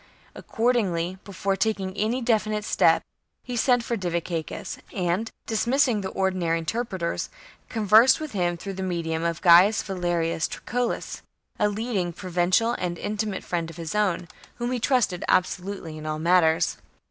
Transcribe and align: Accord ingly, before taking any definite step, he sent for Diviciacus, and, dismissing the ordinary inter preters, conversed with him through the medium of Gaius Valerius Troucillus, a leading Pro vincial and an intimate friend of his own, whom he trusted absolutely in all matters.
Accord 0.33 0.75
ingly, 0.77 1.19
before 1.23 1.55
taking 1.55 1.95
any 1.95 2.23
definite 2.23 2.65
step, 2.65 3.03
he 3.43 3.55
sent 3.55 3.83
for 3.83 3.95
Diviciacus, 3.95 4.79
and, 4.91 5.29
dismissing 5.45 6.01
the 6.01 6.07
ordinary 6.09 6.57
inter 6.57 6.83
preters, 6.83 7.29
conversed 7.69 8.19
with 8.19 8.31
him 8.31 8.57
through 8.57 8.73
the 8.73 8.81
medium 8.81 9.23
of 9.23 9.43
Gaius 9.43 9.83
Valerius 9.83 10.47
Troucillus, 10.47 11.21
a 11.59 11.69
leading 11.69 12.13
Pro 12.13 12.31
vincial 12.31 12.73
and 12.79 12.97
an 12.97 13.03
intimate 13.03 13.43
friend 13.43 13.69
of 13.69 13.77
his 13.77 13.93
own, 13.93 14.27
whom 14.55 14.71
he 14.71 14.79
trusted 14.79 15.23
absolutely 15.27 15.99
in 15.99 16.07
all 16.07 16.17
matters. 16.17 16.77